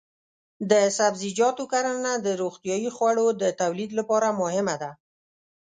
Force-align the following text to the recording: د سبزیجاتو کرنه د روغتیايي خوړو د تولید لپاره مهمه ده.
د 0.71 0.73
سبزیجاتو 0.97 1.63
کرنه 1.73 2.11
د 2.25 2.27
روغتیايي 2.41 2.89
خوړو 2.95 3.27
د 3.41 3.43
تولید 3.61 3.91
لپاره 3.99 4.29
مهمه 4.41 4.75
ده. 4.81 4.91